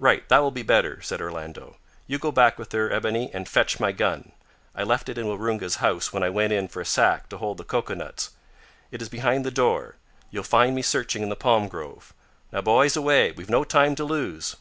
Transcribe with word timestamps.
"Right, 0.00 0.28
that 0.28 0.40
will 0.40 0.50
be 0.50 0.64
better," 0.64 1.00
said 1.00 1.20
Orlando. 1.20 1.76
"You 2.08 2.18
go 2.18 2.32
back 2.32 2.58
with 2.58 2.72
her, 2.72 2.90
Ebony, 2.92 3.30
and 3.32 3.48
fetch 3.48 3.78
my 3.78 3.92
gun. 3.92 4.32
I 4.74 4.82
left 4.82 5.08
it 5.08 5.16
in 5.16 5.28
Waroonga's 5.28 5.76
house 5.76 6.12
when 6.12 6.24
I 6.24 6.28
went 6.28 6.52
in 6.52 6.66
for 6.66 6.80
a 6.80 6.84
sack 6.84 7.28
to 7.28 7.36
hold 7.38 7.56
the 7.56 7.64
cocoa 7.64 7.94
nuts. 7.94 8.30
It 8.90 9.00
is 9.00 9.08
behind 9.08 9.44
the 9.46 9.52
door. 9.52 9.94
You'll 10.32 10.42
find 10.42 10.74
me 10.74 10.82
searching 10.82 11.22
in 11.22 11.28
the 11.28 11.36
palm 11.36 11.68
grove. 11.68 12.12
Now, 12.50 12.62
boys, 12.62 12.96
away; 12.96 13.30
we've 13.30 13.48
no 13.48 13.62
time 13.62 13.94
to 13.94 14.02
lose." 14.04 14.56